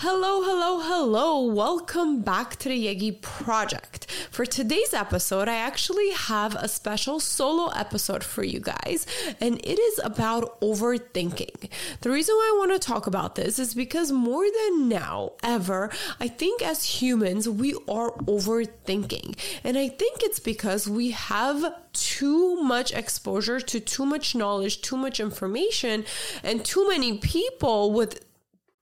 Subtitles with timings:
[0.00, 1.40] Hello, hello, hello.
[1.52, 4.08] Welcome back to the Yegi Project.
[4.30, 9.08] For today's episode, I actually have a special solo episode for you guys,
[9.40, 11.68] and it is about overthinking.
[12.02, 15.90] The reason why I want to talk about this is because more than now, ever,
[16.20, 19.36] I think as humans, we are overthinking.
[19.64, 24.96] And I think it's because we have too much exposure to too much knowledge, too
[24.96, 26.04] much information,
[26.44, 28.27] and too many people with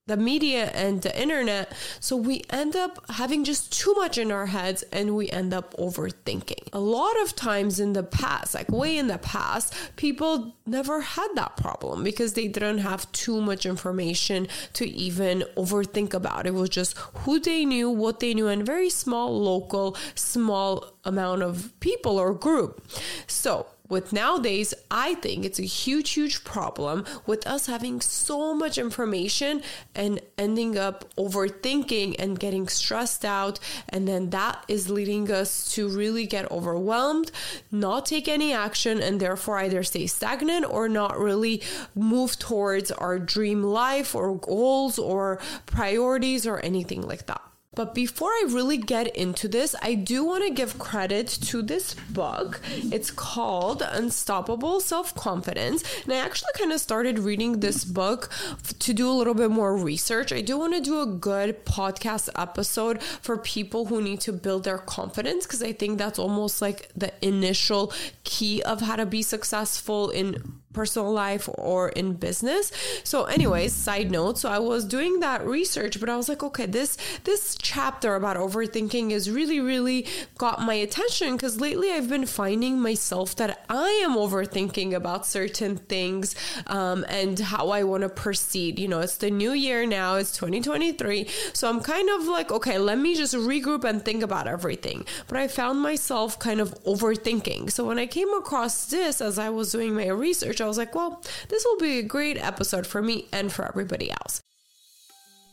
[0.07, 1.71] the media and the internet.
[1.99, 5.75] So we end up having just too much in our heads and we end up
[5.77, 6.69] overthinking.
[6.73, 11.27] A lot of times in the past, like way in the past, people never had
[11.35, 16.47] that problem because they didn't have too much information to even overthink about.
[16.47, 21.41] It was just who they knew, what they knew, and very small, local, small amount
[21.41, 22.85] of people or group.
[23.27, 28.77] So with nowadays, I think it's a huge, huge problem with us having so much
[28.77, 29.61] information
[29.95, 33.59] and ending up overthinking and getting stressed out.
[33.89, 37.31] And then that is leading us to really get overwhelmed,
[37.71, 41.61] not take any action, and therefore either stay stagnant or not really
[41.95, 47.46] move towards our dream life or goals or priorities or anything like that.
[47.77, 51.93] But before I really get into this, I do want to give credit to this
[52.09, 52.59] book.
[52.91, 55.83] It's called Unstoppable Self Confidence.
[56.03, 58.31] And I actually kind of started reading this book
[58.79, 60.33] to do a little bit more research.
[60.33, 64.63] I do want to do a good podcast episode for people who need to build
[64.63, 69.21] their confidence because I think that's almost like the initial key of how to be
[69.21, 70.41] successful in
[70.79, 72.71] personal life or in business.
[73.03, 76.67] So anyways, side note, so I was doing that research, but I was like, okay,
[76.77, 76.97] this
[77.29, 79.99] this chapter about overthinking is really really
[80.37, 85.77] got my attention cuz lately I've been finding myself that I am overthinking about certain
[85.93, 86.35] things
[86.67, 88.79] um, and how I want to proceed.
[88.79, 91.27] You know, it's the new year now, it's 2023.
[91.53, 95.05] So I'm kind of like, okay, let me just regroup and think about everything.
[95.27, 97.71] But I found myself kind of overthinking.
[97.71, 100.95] So when I came across this as I was doing my research, I was like,
[100.95, 104.41] well, this will be a great episode for me and for everybody else.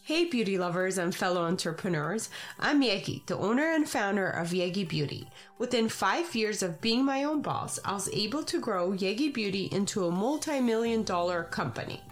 [0.07, 2.29] Hey, beauty lovers and fellow entrepreneurs.
[2.61, 5.31] I'm Yegi, the owner and founder of Yegi Beauty.
[5.57, 9.71] Within five years of being my own boss, I was able to grow Yegi Beauty
[9.73, 12.03] into a multi million dollar company.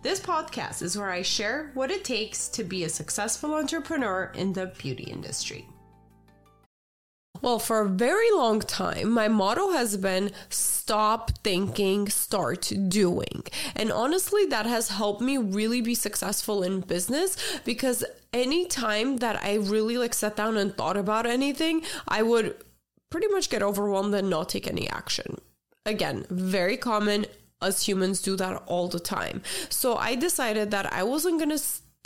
[0.00, 4.54] This podcast is where I share what it takes to be a successful entrepreneur in
[4.54, 5.68] the beauty industry.
[7.42, 13.42] Well, for a very long time, my motto has been stop thinking, start doing.
[13.74, 19.54] And honestly, that has helped me really be successful in business because anytime that I
[19.56, 22.54] really like sat down and thought about anything, I would
[23.10, 25.40] pretty much get overwhelmed and not take any action.
[25.84, 27.26] Again, very common.
[27.60, 29.42] Us humans do that all the time.
[29.68, 31.58] So I decided that I wasn't going to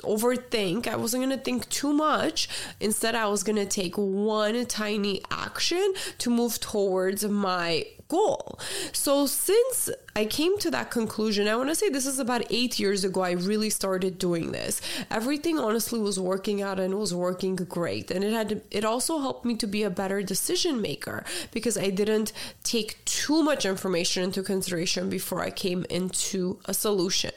[0.02, 0.86] overthink.
[0.86, 2.48] I wasn't going to think too much.
[2.80, 8.58] Instead, I was going to take one tiny action to move towards my goal.
[8.92, 12.78] So since I came to that conclusion, I want to say this is about eight
[12.78, 14.80] years ago, I really started doing this.
[15.10, 18.10] Everything honestly was working out and was working great.
[18.10, 21.90] And it had, it also helped me to be a better decision maker because I
[21.90, 27.32] didn't take too much information into consideration before I came into a solution.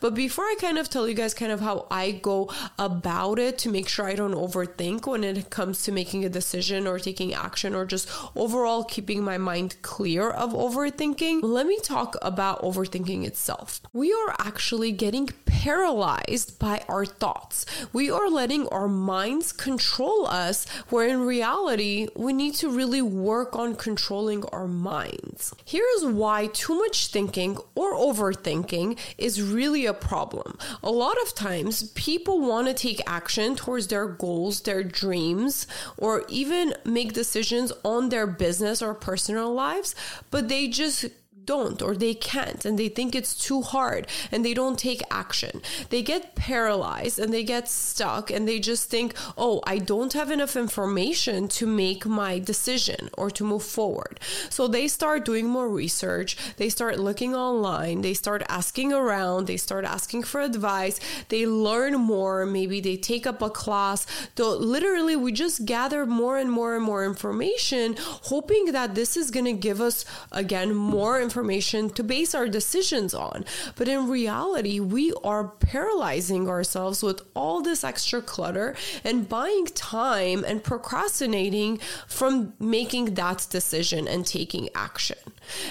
[0.00, 3.58] But before I kind of tell you guys kind of how I go about it
[3.58, 7.34] to make sure I don't overthink when it comes to making a decision or taking
[7.34, 12.62] action or just overall keeping my mind clear fear of overthinking, let me talk about
[12.62, 13.80] overthinking itself.
[13.92, 17.66] We are actually getting paralyzed by our thoughts.
[17.92, 23.56] We are letting our minds control us, where in reality, we need to really work
[23.56, 25.52] on controlling our minds.
[25.64, 30.58] Here's why too much thinking or overthinking is really a problem.
[30.82, 36.24] A lot of times, people want to take action towards their goals, their dreams, or
[36.28, 39.96] even make decisions on their business or personal lives,
[40.30, 41.06] but they just
[41.46, 45.60] don't or they can't and they think it's too hard and they don't take action.
[45.90, 50.30] They get paralyzed and they get stuck and they just think, oh, I don't have
[50.30, 54.20] enough information to make my decision or to move forward.
[54.50, 59.56] So they start doing more research, they start looking online, they start asking around, they
[59.56, 64.06] start asking for advice, they learn more, maybe they take up a class.
[64.36, 69.30] So literally, we just gather more and more and more information, hoping that this is
[69.30, 73.44] going to give us again more information information to base our decisions on.
[73.74, 80.44] But in reality, we are paralyzing ourselves with all this extra clutter and buying time
[80.44, 85.18] and procrastinating from making that decision and taking action.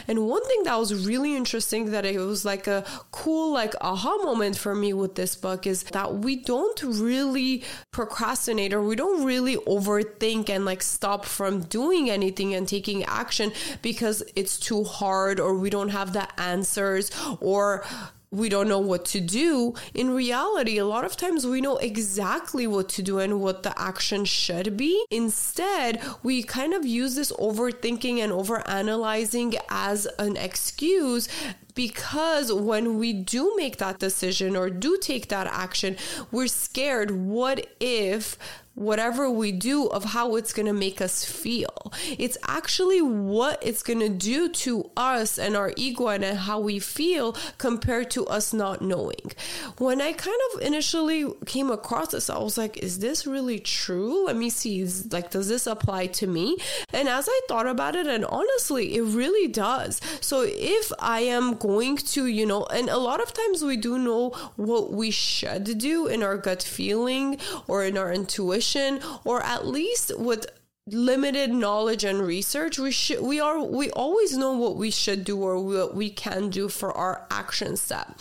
[0.08, 4.18] And one thing that was really interesting that it was like a cool like aha
[4.24, 9.24] moment for me with this book is that we don't really procrastinate or we don't
[9.24, 15.40] really overthink and like stop from doing anything and taking action because it's too hard
[15.40, 17.84] or we don't have the answers or
[18.34, 19.76] we don't know what to do.
[19.94, 23.80] In reality, a lot of times we know exactly what to do and what the
[23.80, 25.06] action should be.
[25.12, 31.30] Instead, we kind of use this overthinking and overanalyzing as an excuse
[31.76, 35.96] because when we do make that decision or do take that action,
[36.32, 37.12] we're scared.
[37.12, 38.38] What if
[38.76, 41.94] whatever we do of how it's going to make us feel.
[42.18, 46.80] It's actually what it's going to do to us and our ego and how we
[46.80, 49.32] feel compared to us not knowing.
[49.78, 54.26] When I kind of initially came across this, I was like, is this really true?
[54.26, 54.84] Let me see.
[55.12, 56.58] Like, does this apply to me?
[56.92, 60.02] And as I thought about it, and honestly, it really does.
[60.20, 64.00] So if I am going to, you know, and a lot of times we do
[64.00, 67.38] know what we should do in our gut feeling
[67.68, 70.48] or in our intuition intuition or at least with
[70.88, 75.42] limited knowledge and research we should we are we always know what we should do
[75.42, 78.20] or what we can do for our action step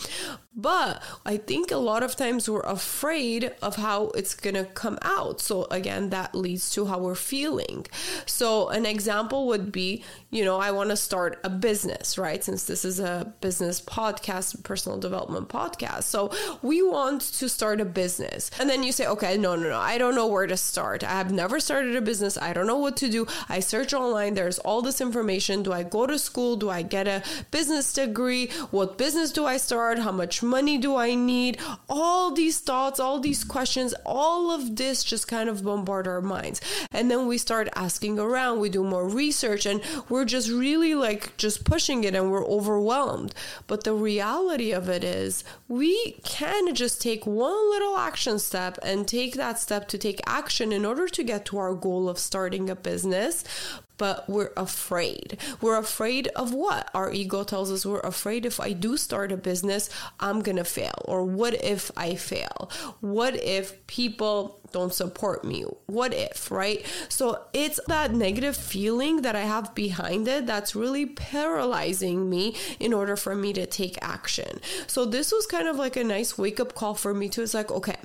[0.55, 4.99] but I think a lot of times we're afraid of how it's going to come
[5.01, 5.41] out.
[5.41, 7.87] So, again, that leads to how we're feeling.
[8.27, 12.43] So, an example would be, you know, I want to start a business, right?
[12.43, 16.03] Since this is a business podcast, personal development podcast.
[16.03, 18.51] So, we want to start a business.
[18.59, 21.03] And then you say, okay, no, no, no, I don't know where to start.
[21.03, 22.37] I have never started a business.
[22.37, 23.25] I don't know what to do.
[23.49, 25.63] I search online, there's all this information.
[25.63, 26.57] Do I go to school?
[26.57, 28.47] Do I get a business degree?
[28.69, 29.97] What business do I start?
[29.97, 31.59] How much money do I need?
[31.89, 36.61] All these thoughts, all these questions, all of this just kind of bombard our minds.
[36.91, 41.35] And then we start asking around, we do more research, and we're just really like
[41.37, 43.33] just pushing it and we're overwhelmed.
[43.67, 49.07] But the reality of it is, we can just take one little action step and
[49.07, 52.69] take that step to take action in order to get to our goal of starting
[52.69, 53.43] a business
[53.97, 55.37] but we're afraid.
[55.61, 56.89] We're afraid of what?
[56.93, 60.63] Our ego tells us we're afraid if I do start a business, I'm going to
[60.63, 61.01] fail.
[61.05, 62.71] Or what if I fail?
[63.01, 65.63] What if people don't support me?
[65.85, 66.83] What if, right?
[67.07, 72.91] So it's that negative feeling that I have behind it that's really paralyzing me in
[72.91, 74.59] order for me to take action.
[74.87, 77.43] So this was kind of like a nice wake up call for me too.
[77.43, 77.97] It's like, okay,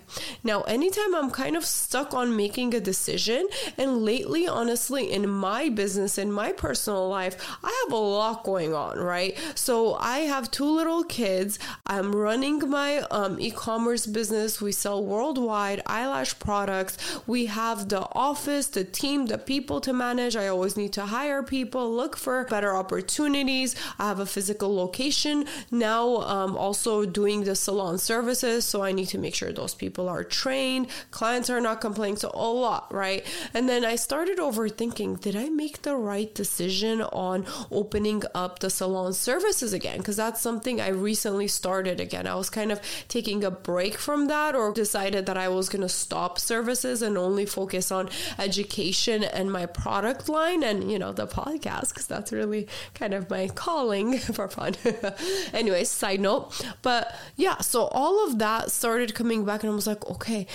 [0.44, 3.48] now anytime I'm kind of stuck on making a decision,
[3.78, 7.34] and lately, honestly, in my business, in my personal life,
[7.64, 9.38] I have a lot going on, right?
[9.54, 11.58] So I have two little kids.
[11.86, 14.60] I'm running my um, e commerce business.
[14.60, 16.98] We sell worldwide eyelash products products.
[17.26, 20.34] We have the office, the team, the people to manage.
[20.34, 23.70] I always need to hire people, look for better opportunities.
[23.98, 25.36] I have a physical location
[25.70, 26.04] now,
[26.36, 28.64] um, also doing the salon services.
[28.64, 30.88] So I need to make sure those people are trained,
[31.18, 32.16] clients are not complaining.
[32.16, 33.22] So a lot, right?
[33.54, 38.70] And then I started overthinking did I make the right decision on opening up the
[38.70, 39.98] salon services again?
[39.98, 42.26] Because that's something I recently started again.
[42.26, 45.82] I was kind of taking a break from that or decided that I was going
[45.82, 48.08] to stop services and only focus on
[48.38, 53.28] education and my product line and, you know, the podcast, because that's really kind of
[53.30, 54.74] my calling for fun.
[55.52, 56.64] Anyways, side note.
[56.82, 60.46] But yeah, so all of that started coming back and I was like, okay,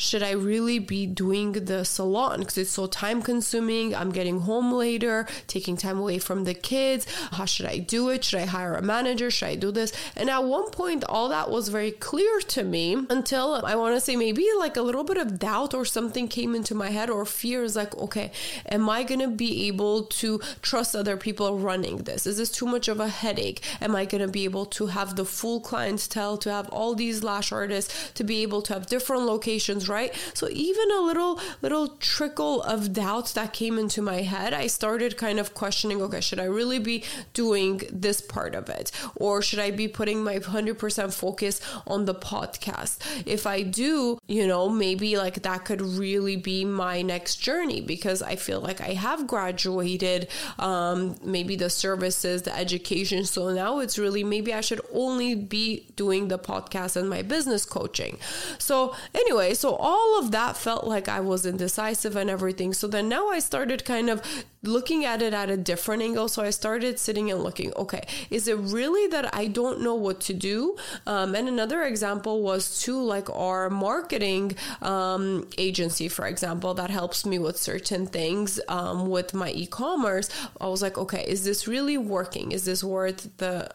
[0.00, 3.94] should I really be doing the salon because it's so time consuming?
[3.94, 7.06] I'm getting home later, taking time away from the kids.
[7.32, 8.24] How should I do it?
[8.24, 9.30] Should I hire a manager?
[9.30, 9.92] Should I do this?
[10.16, 14.00] And at one point, all that was very clear to me until I want to
[14.00, 17.26] say maybe like a little bit of doubt or something came into my head or
[17.26, 18.32] fear is like, okay,
[18.66, 22.26] am I going to be able to trust other people running this?
[22.26, 23.62] Is this too much of a headache?
[23.82, 27.22] Am I going to be able to have the full clientele, to have all these
[27.22, 29.89] lash artists, to be able to have different locations?
[29.90, 30.14] Right?
[30.34, 35.16] So even a little little trickle of doubt that came into my head, I started
[35.16, 37.04] kind of questioning, okay, should I really be
[37.34, 42.14] doing this part of it or should I be putting my 100% focus on the
[42.14, 42.98] podcast?
[43.26, 48.22] If I do, you know, maybe like that could really be my next journey because
[48.22, 50.28] I feel like I have graduated
[50.58, 53.24] um maybe the services, the education.
[53.24, 57.64] So now it's really maybe I should only be doing the podcast and my business
[57.64, 58.18] coaching.
[58.58, 62.74] So anyway, so So all of that felt like I was indecisive and everything.
[62.74, 64.20] So then now I started kind of
[64.64, 66.26] looking at it at a different angle.
[66.26, 70.20] So I started sitting and looking, okay, is it really that I don't know what
[70.22, 70.76] to do?
[71.06, 77.24] Um, and another example was too, like our marketing um, agency, for example, that helps
[77.24, 80.28] me with certain things um, with my e commerce.
[80.60, 82.50] I was like, okay, is this really working?
[82.50, 83.70] Is this worth the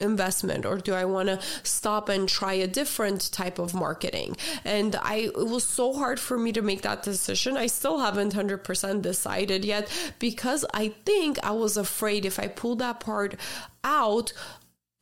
[0.00, 4.36] investment or do I want to stop and try a different type of marketing?
[4.64, 7.56] And I it was so hard for me to make that decision.
[7.56, 12.76] I still haven't 100% decided yet because I think I was afraid if I pull
[12.76, 13.36] that part
[13.82, 14.32] out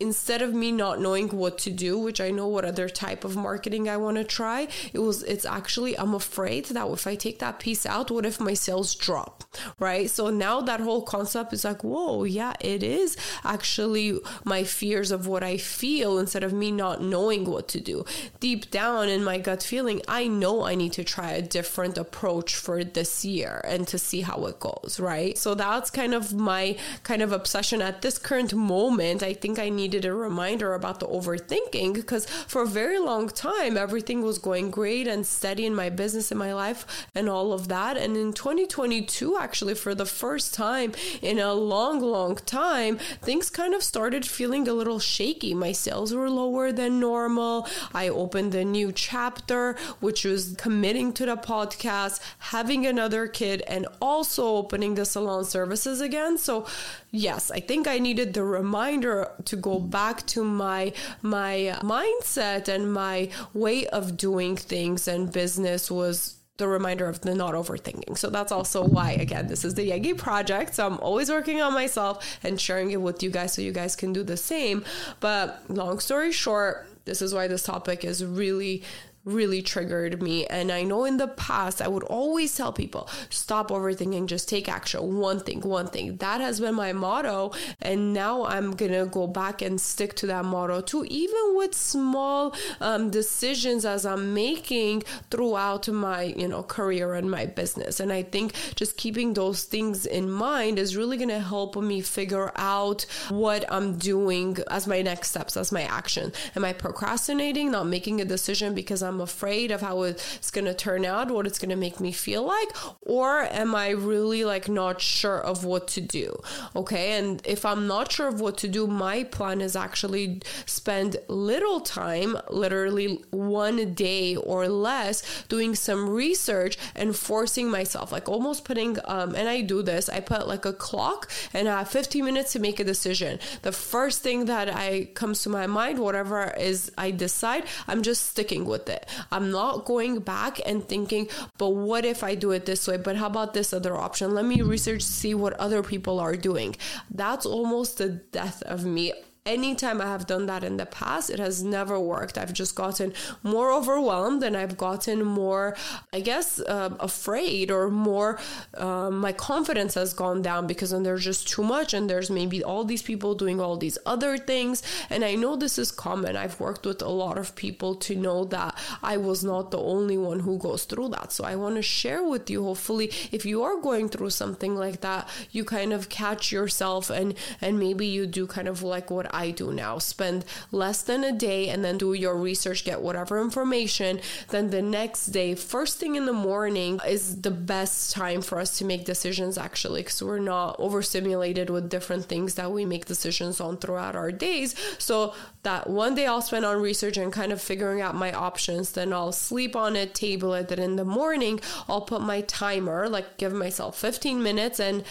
[0.01, 3.37] instead of me not knowing what to do which i know what other type of
[3.37, 7.39] marketing i want to try it was it's actually i'm afraid that if i take
[7.39, 9.43] that piece out what if my sales drop
[9.79, 10.11] right?
[10.11, 15.27] So now that whole concept is like whoa yeah it is actually my fears of
[15.27, 18.05] what i feel instead of me not knowing what to do.
[18.41, 22.55] Deep down in my gut feeling i know i need to try a different approach
[22.55, 25.37] for this year and to see how it goes right?
[25.37, 29.23] So that's kind of my kind of obsession at this current moment.
[29.23, 33.29] I think i need needed a reminder about the overthinking because for a very long
[33.29, 37.53] time, everything was going great and steady in my business, in my life, and all
[37.53, 37.99] of that.
[37.99, 43.75] And in 2022, actually, for the first time in a long, long time, things kind
[43.75, 45.53] of started feeling a little shaky.
[45.53, 47.69] My sales were lower than normal.
[47.93, 53.87] I opened a new chapter, which was committing to the podcast, having another kid, and
[54.01, 56.39] also opening the salon services again.
[56.39, 56.67] So,
[57.12, 62.92] yes, I think I needed the reminder to go back to my my mindset and
[62.92, 68.16] my way of doing things and business was the reminder of the not overthinking.
[68.19, 70.75] So that's also why, again, this is the Yegi project.
[70.75, 73.97] So I'm always working on myself and sharing it with you guys so you guys
[73.97, 74.85] can do the same.
[75.21, 78.83] But long story short, this is why this topic is really
[79.25, 80.47] really triggered me.
[80.47, 84.69] And I know in the past, I would always tell people stop overthinking, just take
[84.69, 85.19] action.
[85.19, 86.17] One thing, one thing.
[86.17, 87.52] That has been my motto.
[87.81, 91.75] And now I'm going to go back and stick to that motto too, even with
[91.75, 98.00] small um, decisions as I'm making throughout my, you know, career and my business.
[98.00, 102.00] And I think just keeping those things in mind is really going to help me
[102.00, 106.33] figure out what I'm doing as my next steps, as my action.
[106.57, 110.64] Am I procrastinating, not making a decision because I'm I'm afraid of how it's going
[110.64, 112.69] to turn out, what it's going to make me feel like,
[113.02, 116.35] or am I really like not sure of what to do?
[116.75, 117.19] Okay.
[117.19, 121.81] And if I'm not sure of what to do, my plan is actually spend little
[121.81, 128.99] time, literally one day or less, doing some research and forcing myself, like almost putting,
[129.04, 132.52] um, and I do this, I put like a clock and I have 15 minutes
[132.52, 133.38] to make a decision.
[133.62, 138.26] The first thing that I comes to my mind, whatever is I decide, I'm just
[138.26, 138.88] sticking with
[139.30, 141.28] I'm not going back and thinking,
[141.59, 142.97] but what if I do it this way?
[142.97, 144.35] But how about this other option?
[144.35, 146.76] Let me research, see what other people are doing.
[147.11, 149.12] That's almost the death of me
[149.45, 152.39] anytime I have done that in the past, it has never worked.
[152.39, 155.77] I've just gotten more overwhelmed and I've gotten more,
[156.13, 158.39] I guess, uh, afraid or more,
[158.75, 162.63] uh, my confidence has gone down because then there's just too much and there's maybe
[162.63, 164.81] all these people doing all these other things.
[165.11, 166.37] And I know this is common.
[166.37, 170.19] I've worked with a lot of people to know that I was not the only
[170.19, 171.33] one who goes through that.
[171.33, 175.01] So I want to share with you, hopefully, if you are going through something like
[175.01, 179.32] that, you kind of catch yourself and, and maybe you do kind of like what
[179.33, 179.99] I do now.
[179.99, 184.21] Spend less than a day and then do your research, get whatever information.
[184.49, 188.79] Then the next day, first thing in the morning, is the best time for us
[188.79, 193.61] to make decisions actually, because we're not overstimulated with different things that we make decisions
[193.61, 194.75] on throughout our days.
[194.99, 198.93] So that one day I'll spend on research and kind of figuring out my options.
[198.93, 200.69] Then I'll sleep on it, table it.
[200.69, 205.05] Then in the morning, I'll put my timer, like give myself 15 minutes and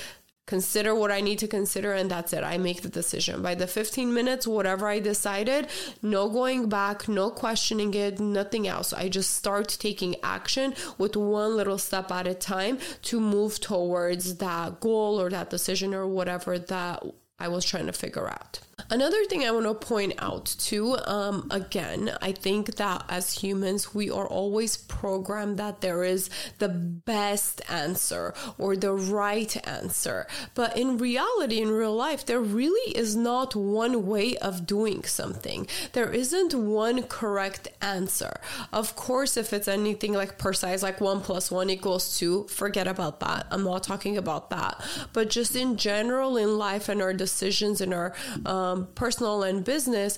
[0.51, 2.43] consider what I need to consider, and that's it.
[2.43, 3.41] I make the decision.
[3.41, 5.67] By the 15 minutes, whatever I decided,
[6.01, 8.91] no going back, no questioning it, nothing else.
[8.91, 14.25] I just start taking action with one little step at a time to move towards
[14.45, 17.01] that goal or that decision or whatever that
[17.39, 18.59] I was trying to figure out.
[18.89, 23.93] Another thing I want to point out too, um, again, I think that as humans,
[23.93, 30.27] we are always programmed that there is the best answer or the right answer.
[30.55, 35.67] But in reality, in real life, there really is not one way of doing something.
[35.93, 38.39] There isn't one correct answer.
[38.71, 43.19] Of course, if it's anything like precise, like one plus one equals two, forget about
[43.19, 43.47] that.
[43.51, 44.81] I'm not talking about that.
[45.13, 48.13] But just in general, in life and our decisions and our
[48.45, 50.17] um, Um, personal and business,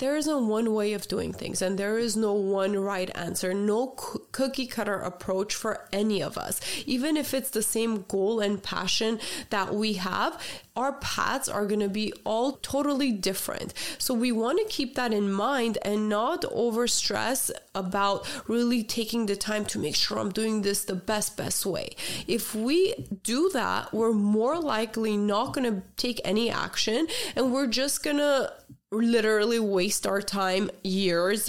[0.00, 3.88] there isn't one way of doing things and there is no one right answer, no
[4.32, 6.60] cookie cutter approach for any of us.
[6.86, 10.42] Even if it's the same goal and passion that we have,
[10.74, 13.74] our paths are going to be all totally different.
[13.98, 19.26] So we want to keep that in mind and not over stress about really taking
[19.26, 21.90] the time to make sure I'm doing this the best, best way.
[22.26, 27.66] If we do that, we're more likely not going to take any action and we're
[27.66, 28.52] just going to
[28.92, 31.48] literally waste our time years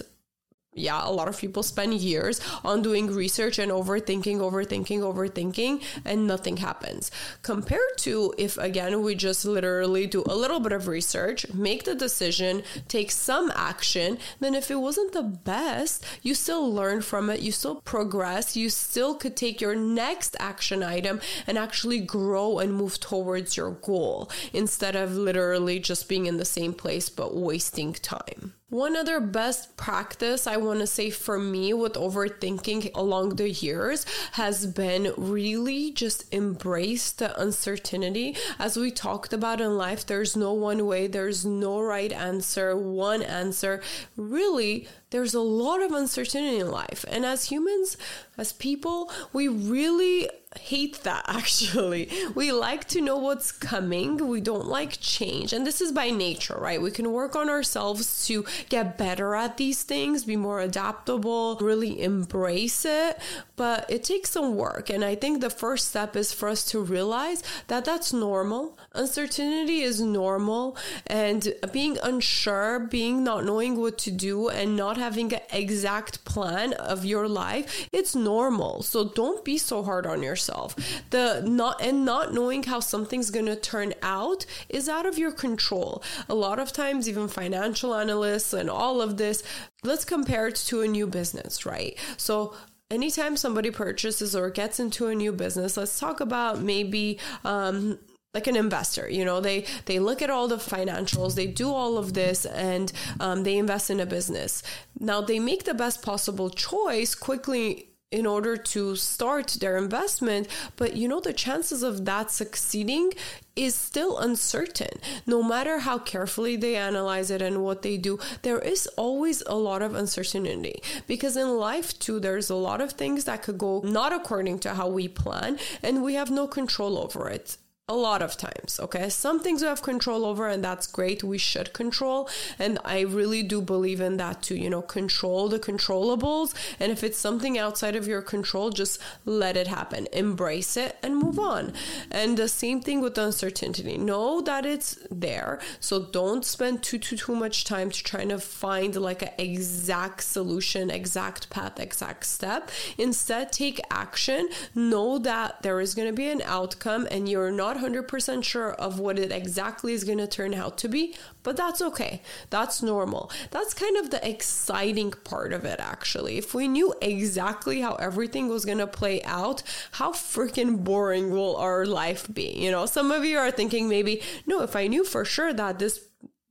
[0.74, 6.26] yeah, a lot of people spend years on doing research and overthinking, overthinking, overthinking, and
[6.26, 7.12] nothing happens.
[7.42, 11.94] Compared to if, again, we just literally do a little bit of research, make the
[11.94, 17.42] decision, take some action, then if it wasn't the best, you still learn from it,
[17.42, 22.74] you still progress, you still could take your next action item and actually grow and
[22.74, 27.92] move towards your goal instead of literally just being in the same place but wasting
[27.92, 28.54] time.
[28.72, 34.06] One other best practice I want to say for me with overthinking along the years
[34.32, 38.38] has been really just embrace the uncertainty.
[38.58, 43.22] As we talked about in life, there's no one way, there's no right answer, one
[43.22, 43.82] answer.
[44.16, 47.06] Really, there's a lot of uncertainty in life.
[47.08, 47.98] And as humans,
[48.38, 52.10] as people, we really hate that actually.
[52.36, 54.28] We like to know what's coming.
[54.28, 55.54] We don't like change.
[55.54, 56.82] And this is by nature, right?
[56.82, 62.02] We can work on ourselves to get better at these things, be more adaptable, really
[62.02, 63.20] embrace it.
[63.56, 64.90] But it takes some work.
[64.90, 68.78] And I think the first step is for us to realize that that's normal.
[68.94, 70.78] Uncertainty is normal.
[71.08, 76.74] And being unsure, being not knowing what to do, and not having an exact plan
[76.74, 78.84] of your life, it's normal.
[78.84, 80.76] So don't be so hard on yourself.
[81.10, 85.32] The not and not knowing how something's going to turn out is out of your
[85.32, 86.04] control.
[86.28, 89.42] A lot of times even financial analysts and all of this,
[89.84, 91.98] let's compare it to a new business, right?
[92.18, 92.54] So
[92.90, 97.98] anytime somebody purchases or gets into a new business, let's talk about maybe um,
[98.34, 101.98] like an investor you know they they look at all the financials they do all
[101.98, 104.64] of this and um, they invest in a business.
[105.00, 110.96] Now they make the best possible choice quickly in order to start their investment but
[110.96, 113.12] you know the chances of that succeeding
[113.58, 115.00] is still uncertain.
[115.26, 119.56] No matter how carefully they analyze it and what they do there is always a
[119.56, 123.82] lot of uncertainty because in life too there's a lot of things that could go
[123.84, 127.58] not according to how we plan and we have no control over it
[127.92, 129.10] a lot of times okay?
[129.10, 132.30] Some things we have control over and that's great we should control.
[132.58, 136.50] And i really do believe in that too you know control the controllables.
[136.80, 141.18] And if it's something outside of your control just let it happen embrace it and
[141.18, 141.74] move on.
[142.10, 143.98] And the same thing with uncertainty.
[143.98, 148.40] Know that it's there so don't spend too too too much time to trying to
[148.40, 152.72] find like an exact solution exact path exact step.
[152.98, 154.50] Instead take action.
[154.76, 159.00] Know that there is going to be an outcome and you're not 100% sure of
[159.00, 162.22] what it exactly is going to turn out to be, but that's okay.
[162.50, 163.32] That's normal.
[163.52, 166.38] That's kind of the exciting part of it, actually.
[166.38, 169.64] If we knew exactly how everything was going to play out,
[169.94, 172.52] how freaking boring will our life be?
[172.52, 175.80] You know, some of you are thinking maybe, no, if I knew for sure that
[175.80, 176.00] this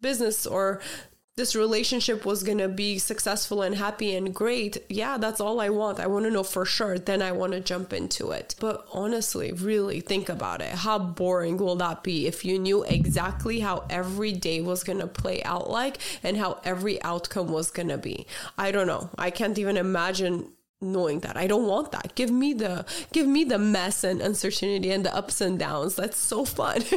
[0.01, 0.81] business or
[1.41, 5.71] this relationship was going to be successful and happy and great, yeah, that's all I
[5.71, 5.99] want.
[5.99, 6.99] I want to know for sure.
[6.99, 8.55] Then I want to jump into it.
[8.61, 10.69] But honestly, really think about it.
[10.69, 15.07] How boring will that be if you knew exactly how every day was going to
[15.07, 18.27] play out like and how every outcome was going to be?
[18.59, 19.09] I don't know.
[19.17, 21.37] I can't even imagine knowing that.
[21.37, 22.15] I don't want that.
[22.15, 25.97] Give me the give me the mess and uncertainty and the ups and downs.
[25.97, 26.83] That's so fun.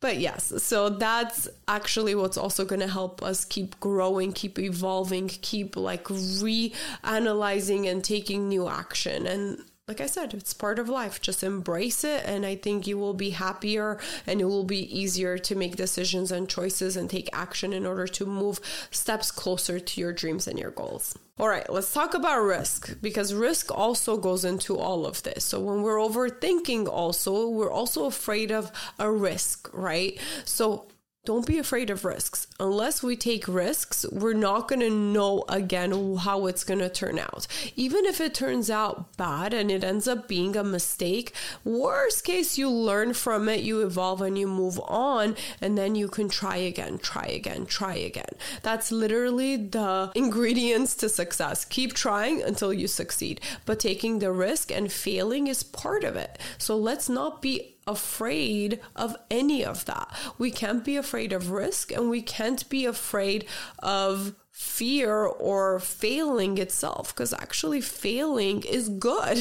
[0.00, 5.28] But yes so that's actually what's also going to help us keep growing keep evolving
[5.28, 9.26] keep like reanalyzing and taking new action.
[9.26, 11.20] And like I said, it's part of life.
[11.20, 12.24] Just embrace it.
[12.24, 16.32] And I think you will be happier and it will be easier to make decisions
[16.32, 20.58] and choices and take action in order to move steps closer to your dreams and
[20.58, 21.18] your goals.
[21.38, 25.44] All right, let's talk about risk because risk also goes into all of this.
[25.44, 30.18] So when we're overthinking, also, we're also afraid of a risk, right?
[30.46, 30.86] So
[31.24, 32.46] don't be afraid of risks.
[32.60, 37.18] Unless we take risks, we're not going to know again how it's going to turn
[37.18, 37.46] out.
[37.76, 41.32] Even if it turns out bad and it ends up being a mistake,
[41.64, 46.08] worst case, you learn from it, you evolve and you move on, and then you
[46.08, 48.34] can try again, try again, try again.
[48.62, 51.64] That's literally the ingredients to success.
[51.64, 56.38] Keep trying until you succeed, but taking the risk and failing is part of it.
[56.58, 60.14] So let's not be afraid of any of that.
[60.38, 63.46] We can't be afraid of risk and we can't be afraid
[63.80, 69.36] of fear or failing itself because actually failing is good.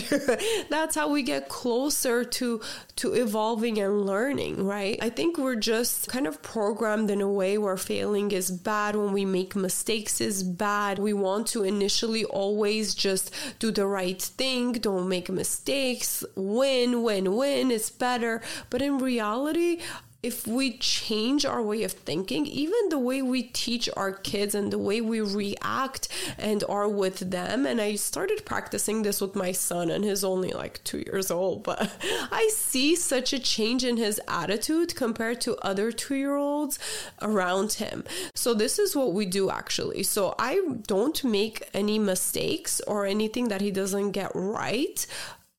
[0.71, 2.60] That's how we get closer to
[2.95, 4.97] to evolving and learning right?
[5.04, 9.13] I think we're just kind of programmed in a way where failing is bad when
[9.13, 10.97] we make mistakes is bad.
[10.97, 17.36] We want to initially always just do the right thing don't make mistakes win win
[17.36, 18.41] win is better.
[18.71, 19.80] But in reality
[20.23, 24.71] if we change our way of thinking, even the way we teach our kids and
[24.71, 26.07] the way we react
[26.38, 30.51] and are with them, and I started practicing this with my son, and he's only
[30.51, 31.91] like two years old, but
[32.31, 36.79] I see such a change in his attitude compared to other two year olds
[37.21, 38.05] around him.
[38.33, 40.03] So, this is what we do actually.
[40.03, 45.05] So, I don't make any mistakes or anything that he doesn't get right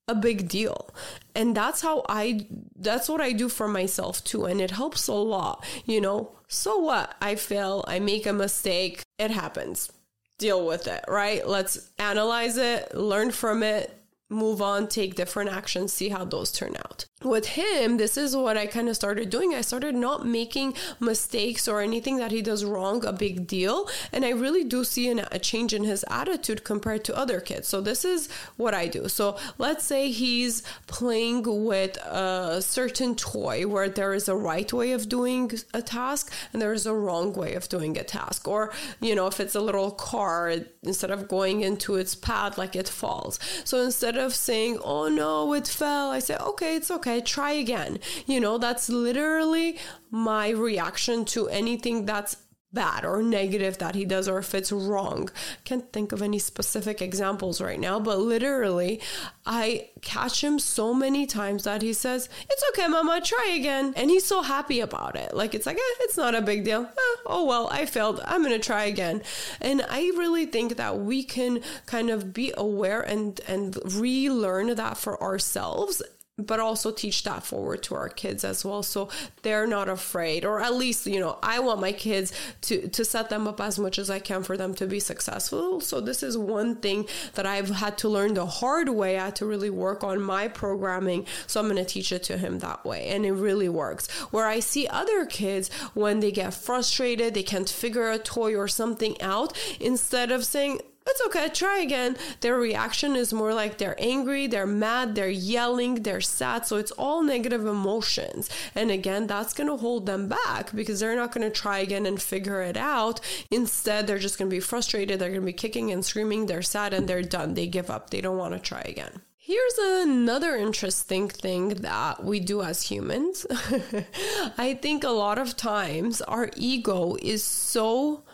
[0.07, 0.91] a big deal.
[1.35, 4.45] And that's how i that's what i do for myself too.
[4.45, 6.31] And it helps a lot you know?
[6.49, 7.15] So what?
[7.21, 9.91] I fail i make a mistake it happens.
[10.39, 11.47] Deal with it right?
[11.47, 16.77] Let's analyze it learn from it move on, take different actions, see how those turn
[16.77, 17.07] out.
[17.25, 19.55] With him, this is what I kind of started doing.
[19.55, 23.89] I started not making mistakes or anything that he does wrong a big deal.
[24.13, 27.67] And I really do see an, a change in his attitude compared to other kids.
[27.67, 29.09] So, this is what I do.
[29.09, 34.93] So, let's say he's playing with a certain toy where there is a right way
[34.93, 38.47] of doing a task and there is a wrong way of doing a task.
[38.47, 42.77] Or, you know, if it's a little car, instead of going into its path, like
[42.77, 43.39] it falls.
[43.65, 47.99] So, instead of saying, oh no, it fell, I say, okay, it's okay, try again.
[48.27, 49.79] You know, that's literally
[50.11, 52.37] my reaction to anything that's
[52.75, 55.31] bad or negative that he does or if it's wrong.
[55.65, 59.01] Can't think of any specific examples right now, but literally,
[59.47, 63.95] I catch him so many times that he says, It's okay, mama, try again.
[63.97, 65.35] And he's so happy about it.
[65.35, 66.83] Like, it's like, eh, it's not a big deal.
[66.83, 68.21] Eh, oh, well, I failed.
[68.25, 69.23] I'm going to try again.
[69.61, 74.99] And I really think that we can kind of be aware and, and relearn that
[74.99, 76.03] for ourselves
[76.37, 78.83] but also teach that forward to our kids as well.
[78.83, 79.09] So
[79.43, 83.31] they're not afraid or at least you know i want my kids to to set
[83.31, 85.81] them up as much as i can for them to be successful.
[85.81, 89.19] So this is one thing that i've had to learn the hard way.
[89.19, 91.27] I had to really work on my programming.
[91.47, 94.11] So i'm going to teach it to him that way and it really works.
[94.33, 98.67] Where i see other kids when they get frustrated they can't figure a toy or
[98.67, 102.17] something out instead of saying it's okay, try again.
[102.41, 106.67] Their reaction is more like they're angry, they're mad, they're yelling, they're sad.
[106.67, 108.49] So it's all negative emotions.
[108.75, 112.07] And again, that's going to hold them back because they're not going to try again
[112.07, 113.21] and figure it out.
[113.51, 115.19] Instead, they're just going to be frustrated.
[115.19, 116.47] They're going to be kicking and screaming.
[116.47, 117.53] They're sad and they're done.
[117.53, 118.09] They give up.
[118.09, 119.21] They don't want to try again.
[119.37, 123.45] Here's another interesting thing that we do as humans.
[124.57, 128.25] I think a lot of times our ego is so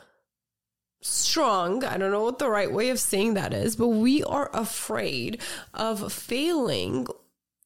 [1.01, 1.85] strong.
[1.85, 5.41] I don't know what the right way of saying that is, but we are afraid
[5.75, 7.07] of failing.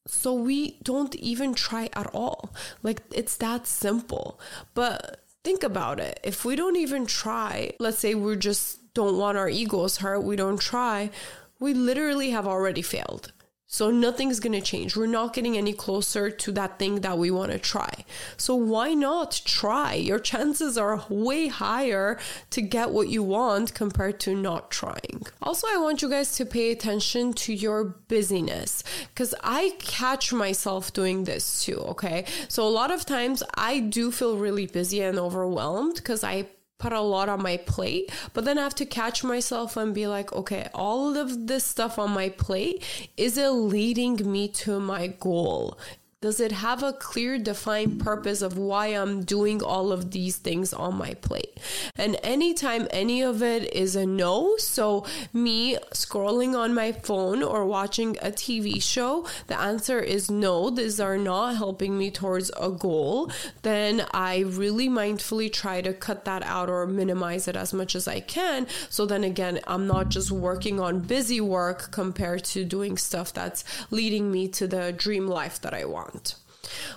[0.07, 2.55] So we don't even try at all.
[2.83, 4.40] Like it's that simple.
[4.75, 6.20] But think about it.
[6.23, 10.37] If we don't even try, let's say we just don't want our egos hurt, we
[10.37, 11.11] don't try,
[11.59, 13.33] we literally have already failed.
[13.66, 14.96] So nothing's going to change.
[14.96, 18.05] We're not getting any closer to that thing that we want to try.
[18.37, 19.94] So why not try?
[19.94, 22.18] Your chances are way higher
[22.50, 25.27] to get what you want compared to not trying.
[25.42, 30.92] Also, I want you guys to pay attention to your busyness because I catch myself
[30.92, 32.27] doing this too, okay?
[32.48, 36.46] So a lot of times I do feel really busy and overwhelmed because I
[36.85, 40.07] put a lot on my plate, but then I have to catch myself and be
[40.07, 42.85] like, okay, all of this stuff on my plate,
[43.16, 45.79] is it leading me to my goal?
[46.25, 50.73] Does it have a clear, defined purpose of why I'm doing all of these things
[50.73, 51.59] on my plate?
[51.97, 57.67] And anytime any of it is a no, so me scrolling on my phone or
[57.67, 62.71] watching a TV show, the answer is no, these are not helping me towards a
[62.71, 67.95] goal, then I really mindfully try to cut that out or minimize it as much
[67.95, 68.67] as I can.
[68.89, 73.63] So then again, I'm not just working on busy work compared to doing stuff that's
[73.91, 76.37] leading me to the dream life that I want.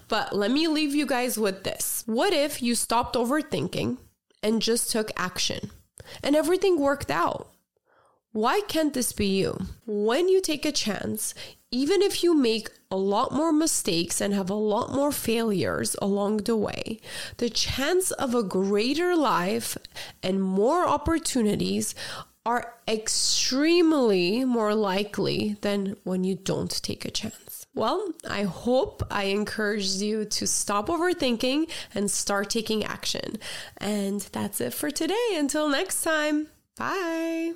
[0.07, 2.03] But let me leave you guys with this.
[2.05, 3.97] What if you stopped overthinking
[4.41, 5.71] and just took action
[6.23, 7.49] and everything worked out?
[8.31, 9.57] Why can't this be you?
[9.85, 11.33] When you take a chance,
[11.71, 16.37] even if you make a lot more mistakes and have a lot more failures along
[16.37, 16.99] the way,
[17.37, 19.77] the chance of a greater life
[20.21, 21.95] and more opportunities
[22.45, 27.46] are extremely more likely than when you don't take a chance.
[27.77, 33.37] Well, I hope I encouraged you to stop overthinking and start taking action.
[33.77, 35.35] And that's it for today.
[35.35, 37.53] Until next time, bye.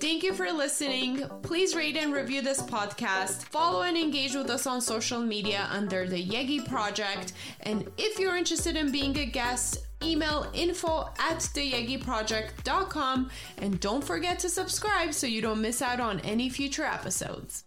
[0.00, 1.22] Thank you for listening.
[1.42, 3.44] Please rate and review this podcast.
[3.44, 7.34] Follow and engage with us on social media under the Yegi Project.
[7.60, 14.40] And if you're interested in being a guest, email info at theyegiproject.com and don't forget
[14.40, 17.62] to subscribe so you don't miss out on any future episodes.